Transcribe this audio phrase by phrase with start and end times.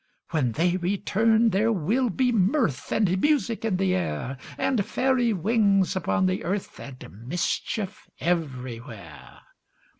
[0.31, 5.95] When they return, there will be mirth And music in the air, And fairy wings
[5.95, 9.41] upon the earth, And mischief everywhere.